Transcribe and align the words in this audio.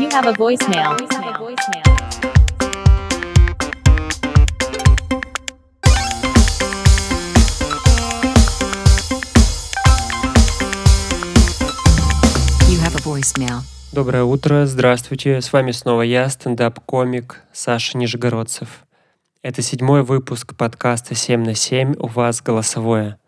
You 0.00 0.08
have 0.08 0.26
a 0.26 0.32
voicemail. 0.32 0.96
You 12.66 12.80
have 12.80 12.94
a 12.94 13.02
voicemail. 13.04 13.60
Доброе 13.92 14.24
утро, 14.24 14.64
здравствуйте, 14.64 15.42
с 15.42 15.52
вами 15.52 15.72
снова 15.72 16.00
я, 16.00 16.30
стендап-комик 16.30 17.42
Саша 17.52 17.98
Нижегородцев. 17.98 18.86
Это 19.42 19.60
седьмой 19.60 20.02
выпуск 20.02 20.56
подкаста 20.56 21.12
«7 21.12 21.36
на 21.36 21.50
7» 21.50 21.98
у 21.98 22.06
вас 22.06 22.40
голосовое. 22.40 23.18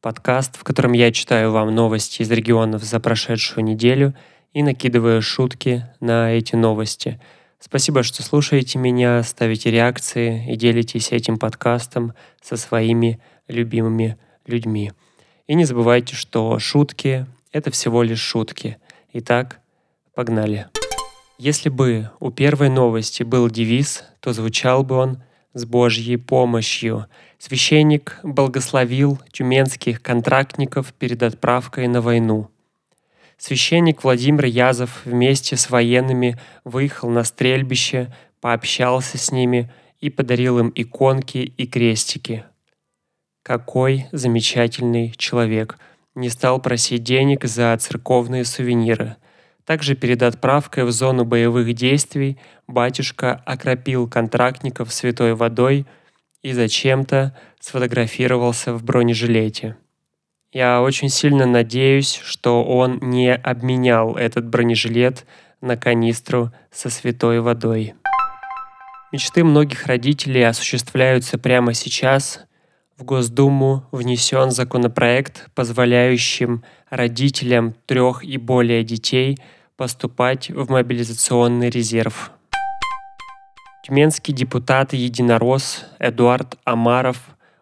Подкаст, 0.00 0.56
в 0.56 0.62
котором 0.62 0.92
я 0.92 1.10
читаю 1.10 1.50
вам 1.50 1.74
новости 1.74 2.22
из 2.22 2.30
регионов 2.30 2.84
за 2.84 3.00
прошедшую 3.00 3.64
неделю 3.64 4.14
и 4.52 4.62
накидываю 4.62 5.22
шутки 5.22 5.86
на 6.00 6.32
эти 6.32 6.56
новости. 6.56 7.20
Спасибо, 7.58 8.02
что 8.02 8.22
слушаете 8.22 8.78
меня, 8.78 9.22
ставите 9.22 9.70
реакции 9.70 10.50
и 10.50 10.56
делитесь 10.56 11.12
этим 11.12 11.38
подкастом 11.38 12.14
со 12.40 12.56
своими 12.56 13.20
любимыми 13.48 14.16
людьми. 14.46 14.92
И 15.46 15.54
не 15.54 15.64
забывайте, 15.64 16.14
что 16.14 16.58
шутки— 16.58 17.26
это 17.52 17.70
всего 17.70 18.02
лишь 18.02 18.20
шутки. 18.20 18.78
Итак, 19.12 19.60
погнали. 20.14 20.68
Если 21.38 21.68
бы 21.68 22.10
у 22.20 22.30
первой 22.30 22.68
новости 22.68 23.22
был 23.22 23.48
девиз, 23.50 24.04
то 24.20 24.32
звучал 24.32 24.84
бы 24.84 24.96
он 24.96 25.22
«С 25.54 25.64
Божьей 25.64 26.16
помощью». 26.16 27.06
Священник 27.38 28.20
благословил 28.22 29.18
тюменских 29.32 30.02
контрактников 30.02 30.92
перед 30.92 31.22
отправкой 31.22 31.88
на 31.88 32.02
войну. 32.02 32.50
Священник 33.40 34.04
Владимир 34.04 34.44
Язов 34.44 35.00
вместе 35.06 35.56
с 35.56 35.70
военными 35.70 36.38
выехал 36.64 37.08
на 37.08 37.24
стрельбище, 37.24 38.12
пообщался 38.42 39.16
с 39.16 39.32
ними 39.32 39.72
и 39.98 40.10
подарил 40.10 40.58
им 40.58 40.70
иконки 40.74 41.38
и 41.38 41.66
крестики. 41.66 42.44
Какой 43.42 44.08
замечательный 44.12 45.14
человек. 45.16 45.78
Не 46.14 46.28
стал 46.28 46.60
просить 46.60 47.02
денег 47.02 47.44
за 47.44 47.74
церковные 47.80 48.44
сувениры. 48.44 49.16
Также 49.64 49.94
перед 49.94 50.22
отправкой 50.22 50.84
в 50.84 50.90
зону 50.90 51.24
боевых 51.24 51.72
действий 51.72 52.38
батюшка 52.66 53.42
окропил 53.46 54.06
контрактников 54.06 54.92
святой 54.92 55.34
водой 55.34 55.86
и 56.42 56.52
зачем-то 56.52 57.34
сфотографировался 57.58 58.74
в 58.74 58.84
бронежилете. 58.84 59.76
Я 60.52 60.82
очень 60.82 61.10
сильно 61.10 61.46
надеюсь, 61.46 62.20
что 62.24 62.64
он 62.64 62.98
не 63.00 63.32
обменял 63.32 64.16
этот 64.16 64.48
бронежилет 64.48 65.24
на 65.60 65.76
канистру 65.76 66.50
со 66.72 66.90
святой 66.90 67.40
водой. 67.40 67.94
Мечты 69.12 69.44
многих 69.44 69.86
родителей 69.86 70.42
осуществляются 70.42 71.38
прямо 71.38 71.72
сейчас. 71.72 72.40
В 72.98 73.04
Госдуму 73.04 73.84
внесен 73.92 74.50
законопроект, 74.50 75.48
позволяющим 75.54 76.64
родителям 76.90 77.74
трех 77.86 78.24
и 78.24 78.36
более 78.36 78.82
детей 78.82 79.38
поступать 79.76 80.50
в 80.50 80.68
мобилизационный 80.68 81.70
резерв. 81.70 82.32
Тюменский 83.86 84.34
депутат 84.34 84.94
единорос 84.94 85.86
Эдуард 86.00 86.56
Амаров 86.64 87.18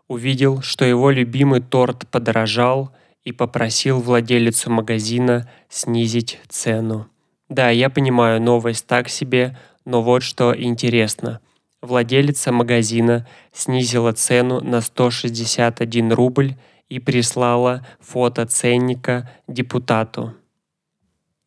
увидел, 0.09 0.63
что 0.63 0.85
его 0.85 1.11
любимый 1.11 1.61
торт 1.61 2.09
подорожал 2.09 2.91
и 3.25 3.33
попросил 3.33 4.01
владелицу 4.01 4.71
магазина 4.71 5.49
снизить 5.69 6.41
цену. 6.49 7.09
Да, 7.49 7.71
я 7.71 7.91
понимаю, 7.91 8.41
новость 8.41 8.87
так 8.87 9.09
себе, 9.09 9.57
но 9.85 10.03
вот 10.03 10.23
что 10.23 10.59
интересно. 10.59 11.41
Владелица 11.81 12.51
магазина 12.53 13.27
снизила 13.53 14.13
цену 14.13 14.61
на 14.61 14.81
161 14.81 16.13
рубль 16.13 16.55
и 16.89 16.99
прислала 16.99 17.87
фото 18.01 18.47
ценника 18.47 19.31
депутату. 19.47 20.35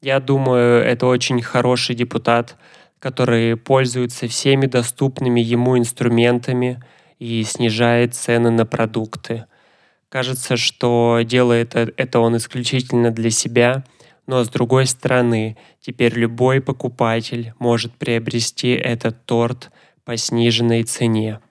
Я 0.01 0.19
думаю, 0.19 0.83
это 0.83 1.05
очень 1.05 1.41
хороший 1.41 1.95
депутат, 1.95 2.57
который 3.00 3.57
пользуется 3.57 4.27
всеми 4.27 4.67
доступными 4.67 5.41
ему 5.41 5.77
инструментами 5.77 6.81
и 7.21 7.43
снижает 7.43 8.15
цены 8.15 8.49
на 8.49 8.65
продукты. 8.65 9.45
Кажется, 10.09 10.57
что 10.57 11.19
делает 11.23 11.75
э- 11.75 11.93
это 11.95 12.19
он 12.19 12.35
исключительно 12.35 13.11
для 13.11 13.29
себя, 13.29 13.83
но 14.25 14.43
с 14.43 14.49
другой 14.49 14.87
стороны, 14.87 15.55
теперь 15.79 16.15
любой 16.15 16.61
покупатель 16.61 17.53
может 17.59 17.93
приобрести 17.93 18.69
этот 18.69 19.23
торт 19.25 19.69
по 20.03 20.17
сниженной 20.17 20.81
цене. 20.81 21.41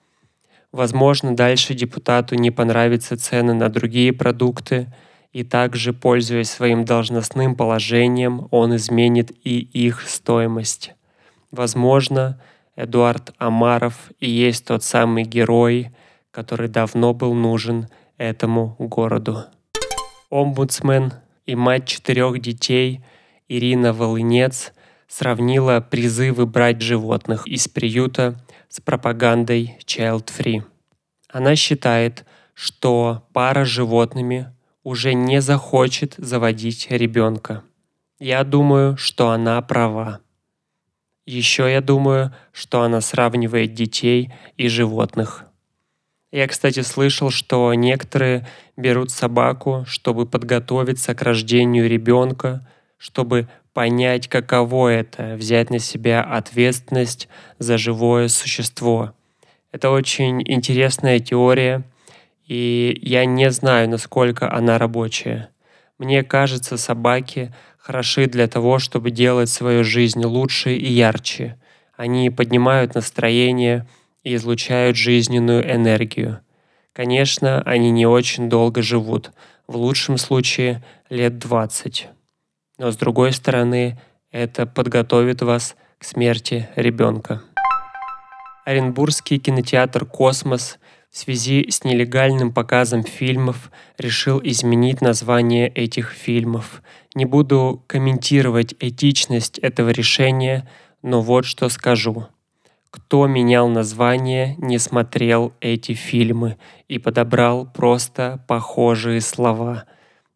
Возможно, 0.73 1.37
дальше 1.37 1.73
депутату 1.73 2.35
не 2.35 2.51
понравятся 2.51 3.15
цены 3.15 3.53
на 3.53 3.69
другие 3.69 4.11
продукты, 4.11 4.93
и 5.31 5.45
также, 5.45 5.93
пользуясь 5.93 6.49
своим 6.49 6.83
должностным 6.83 7.55
положением, 7.55 8.49
он 8.51 8.75
изменит 8.75 9.31
и 9.45 9.59
их 9.59 10.01
стоимость. 10.01 10.91
Возможно, 11.49 12.41
Эдуард 12.75 13.33
Амаров 13.37 14.11
и 14.19 14.29
есть 14.29 14.65
тот 14.65 14.83
самый 14.83 15.23
герой, 15.23 15.91
который 16.31 16.69
давно 16.69 17.13
был 17.13 17.33
нужен 17.33 17.87
этому 18.17 18.75
городу. 18.79 19.45
Омбудсмен 20.29 21.13
и 21.45 21.55
мать 21.55 21.87
четырех 21.87 22.39
детей 22.39 23.03
Ирина 23.49 23.91
Волынец 23.91 24.73
сравнила 25.07 25.81
призывы 25.81 26.45
брать 26.45 26.81
животных 26.81 27.45
из 27.47 27.67
приюта 27.67 28.35
с 28.69 28.79
пропагандой 28.79 29.77
Child 29.85 30.29
Free. 30.37 30.63
Она 31.27 31.57
считает, 31.57 32.25
что 32.53 33.27
пара 33.33 33.65
с 33.65 33.67
животными 33.67 34.53
уже 34.83 35.13
не 35.13 35.41
захочет 35.41 36.15
заводить 36.17 36.87
ребенка. 36.89 37.63
Я 38.19 38.43
думаю, 38.43 38.97
что 38.97 39.31
она 39.31 39.61
права. 39.61 40.21
Еще 41.31 41.71
я 41.71 41.79
думаю, 41.79 42.35
что 42.51 42.81
она 42.81 42.99
сравнивает 42.99 43.73
детей 43.73 44.33
и 44.57 44.67
животных. 44.67 45.45
Я, 46.29 46.45
кстати, 46.45 46.81
слышал, 46.81 47.29
что 47.29 47.73
некоторые 47.73 48.45
берут 48.75 49.11
собаку, 49.11 49.85
чтобы 49.87 50.25
подготовиться 50.25 51.15
к 51.15 51.21
рождению 51.21 51.87
ребенка, 51.87 52.67
чтобы 52.97 53.47
понять, 53.71 54.27
каково 54.27 54.89
это, 54.89 55.35
взять 55.35 55.69
на 55.69 55.79
себя 55.79 56.21
ответственность 56.21 57.29
за 57.59 57.77
живое 57.77 58.27
существо. 58.27 59.13
Это 59.71 59.89
очень 59.89 60.41
интересная 60.45 61.19
теория, 61.19 61.85
и 62.45 62.99
я 63.01 63.23
не 63.23 63.49
знаю, 63.51 63.89
насколько 63.89 64.51
она 64.51 64.77
рабочая. 64.77 65.50
Мне 66.01 66.23
кажется, 66.23 66.77
собаки 66.77 67.53
хороши 67.77 68.25
для 68.25 68.47
того, 68.47 68.79
чтобы 68.79 69.11
делать 69.11 69.49
свою 69.49 69.83
жизнь 69.83 70.25
лучше 70.25 70.73
и 70.75 70.91
ярче. 70.91 71.59
Они 71.95 72.31
поднимают 72.31 72.95
настроение 72.95 73.87
и 74.23 74.33
излучают 74.33 74.97
жизненную 74.97 75.63
энергию. 75.71 76.39
Конечно, 76.91 77.61
они 77.67 77.91
не 77.91 78.07
очень 78.07 78.49
долго 78.49 78.81
живут, 78.81 79.31
в 79.67 79.77
лучшем 79.77 80.17
случае 80.17 80.83
лет 81.11 81.37
20. 81.37 82.07
Но 82.79 82.89
с 82.89 82.97
другой 82.97 83.31
стороны, 83.31 84.01
это 84.31 84.65
подготовит 84.65 85.43
вас 85.43 85.75
к 85.99 86.03
смерти 86.03 86.67
ребенка. 86.75 87.43
Оренбургский 88.65 89.37
кинотеатр 89.37 90.05
«Космос» 90.07 90.79
в 91.11 91.17
связи 91.17 91.69
с 91.69 91.83
нелегальным 91.83 92.53
показом 92.53 93.03
фильмов 93.03 93.69
решил 93.97 94.39
изменить 94.43 95.01
название 95.01 95.67
этих 95.67 96.11
фильмов. 96.11 96.81
Не 97.15 97.25
буду 97.25 97.83
комментировать 97.87 98.73
этичность 98.79 99.59
этого 99.59 99.89
решения, 99.89 100.67
но 101.01 101.21
вот 101.21 101.43
что 101.43 101.67
скажу. 101.67 102.27
Кто 102.89 103.27
менял 103.27 103.67
название, 103.67 104.55
не 104.57 104.77
смотрел 104.79 105.53
эти 105.59 105.93
фильмы 105.93 106.57
и 106.87 106.97
подобрал 106.97 107.65
просто 107.65 108.43
похожие 108.47 109.19
слова. 109.19 109.83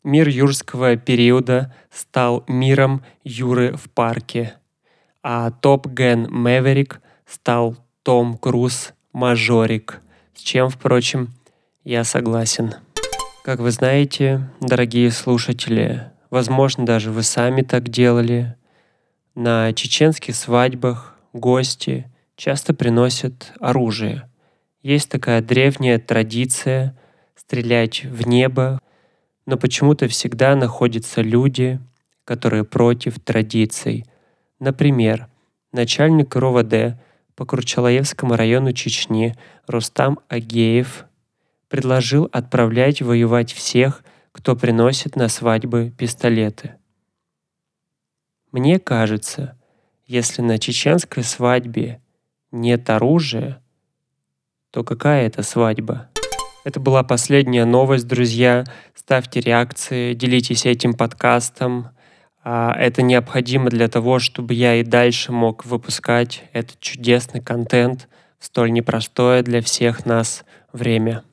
Мир 0.04 0.28
юрского 0.28 0.98
периода 0.98 1.74
стал 1.90 2.44
миром 2.48 3.04
Юры 3.24 3.76
в 3.76 3.90
парке, 3.90 4.56
а 5.24 5.52
Топ 5.52 5.88
Ген 5.88 6.28
Мэверик 6.30 7.02
стал 7.26 7.78
Том 8.04 8.38
Круз 8.38 8.94
Мажорик– 9.14 10.02
с 10.36 10.42
чем, 10.42 10.70
впрочем, 10.70 11.34
я 11.84 12.04
согласен. 12.04 12.76
Как 13.44 13.60
вы 13.60 13.72
знаете, 13.72 14.50
дорогие 14.60 15.10
слушатели, 15.12 16.12
возможно, 16.30 16.86
даже 16.86 17.12
вы 17.12 17.24
сами 17.24 17.62
так 17.62 17.90
делали, 17.90 18.56
на 19.34 19.74
чеченских 19.74 20.36
свадьбах 20.36 21.16
гости 21.34 22.12
часто 22.36 22.74
приносят 22.74 23.54
оружие. 23.60 24.30
Есть 24.82 25.10
такая 25.10 25.42
древняя 25.42 26.00
традиция 26.00 26.98
стрелять 27.36 28.04
в 28.04 28.28
небо, 28.28 28.80
но 29.46 29.58
почему-то 29.58 30.08
всегда 30.08 30.56
находятся 30.56 31.22
люди, 31.22 31.80
которые 32.24 32.64
против 32.64 33.20
традиций. 33.20 34.06
Например, 34.60 35.28
начальник 35.72 36.36
РОВД 36.36 36.98
по 37.36 37.46
Курчалаевскому 37.46 38.36
району 38.36 38.72
Чечни 38.72 39.36
Рустам 39.68 40.20
Агеев 40.30 41.06
предложил 41.68 42.30
отправлять 42.32 43.02
воевать 43.02 43.52
всех, 43.52 44.04
кто 44.32 44.56
приносит 44.56 45.16
на 45.16 45.28
свадьбы 45.28 45.94
пистолеты. 45.98 46.76
Мне 48.52 48.80
кажется, 48.80 49.58
если 50.06 50.42
на 50.42 50.60
чеченской 50.60 51.24
свадьбе 51.24 52.02
нет 52.52 52.90
оружия, 52.90 53.62
то 54.72 54.84
какая 54.84 55.28
это 55.28 55.44
свадьба? 55.44 56.10
Это 56.64 56.80
была 56.80 57.04
последняя 57.04 57.66
новость, 57.66 58.08
друзья. 58.08 58.64
Ставьте 58.94 59.40
реакции, 59.40 60.14
делитесь 60.14 60.66
этим 60.66 60.94
подкастом. 60.94 61.90
А, 62.48 62.74
это 62.78 63.02
необходимо 63.02 63.72
для 63.72 63.88
того, 63.88 64.20
чтобы 64.20 64.54
я 64.54 64.76
и 64.76 64.84
дальше 64.84 65.32
мог 65.32 65.66
выпускать 65.66 66.44
этот 66.54 66.80
чудесный 66.80 67.42
контент 67.42 68.08
в 68.38 68.46
столь 68.46 68.72
непростое 68.72 69.42
для 69.42 69.62
всех 69.62 70.06
нас 70.06 70.46
время. 70.72 71.24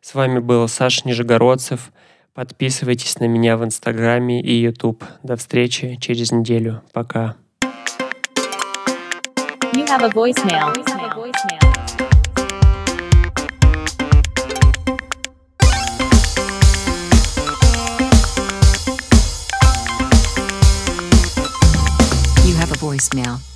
С 0.00 0.14
вами 0.14 0.38
был 0.38 0.66
Саша 0.66 1.02
Нижегородцев. 1.04 1.92
Подписывайтесь 2.32 3.18
на 3.18 3.26
меня 3.26 3.58
в 3.58 3.64
Инстаграме 3.64 4.40
и 4.40 4.54
YouTube. 4.54 5.04
До 5.22 5.36
встречи 5.36 5.98
через 6.00 6.32
неделю. 6.32 6.82
Пока. 6.94 7.36
You 9.74 9.84
have 9.86 10.02
a 10.02 10.08
voicemail. 10.08 10.97
now. 23.18 23.47